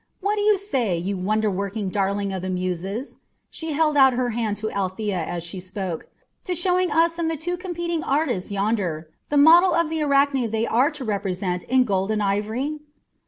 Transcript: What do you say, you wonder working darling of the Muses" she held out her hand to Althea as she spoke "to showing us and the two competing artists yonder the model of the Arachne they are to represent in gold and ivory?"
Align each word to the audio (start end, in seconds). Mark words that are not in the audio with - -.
What 0.19 0.37
do 0.37 0.41
you 0.41 0.57
say, 0.57 0.97
you 0.97 1.15
wonder 1.15 1.47
working 1.51 1.89
darling 1.89 2.33
of 2.33 2.41
the 2.41 2.49
Muses" 2.49 3.17
she 3.51 3.73
held 3.73 3.95
out 3.95 4.13
her 4.13 4.31
hand 4.31 4.57
to 4.57 4.71
Althea 4.71 5.23
as 5.23 5.43
she 5.43 5.59
spoke 5.59 6.07
"to 6.43 6.55
showing 6.55 6.89
us 6.91 7.19
and 7.19 7.29
the 7.29 7.37
two 7.37 7.55
competing 7.55 8.03
artists 8.03 8.51
yonder 8.51 9.11
the 9.29 9.37
model 9.37 9.75
of 9.75 9.91
the 9.91 10.01
Arachne 10.01 10.49
they 10.49 10.65
are 10.65 10.89
to 10.89 11.05
represent 11.05 11.61
in 11.65 11.83
gold 11.83 12.09
and 12.09 12.23
ivory?" 12.23 12.79